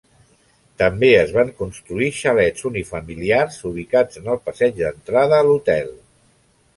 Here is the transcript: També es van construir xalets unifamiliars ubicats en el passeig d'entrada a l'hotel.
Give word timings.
També 0.81 1.09
es 1.17 1.33
van 1.33 1.49
construir 1.59 2.07
xalets 2.19 2.65
unifamiliars 2.69 3.59
ubicats 3.73 4.21
en 4.23 4.31
el 4.37 4.39
passeig 4.49 4.73
d'entrada 4.81 5.39
a 5.43 5.47
l'hotel. 5.51 5.93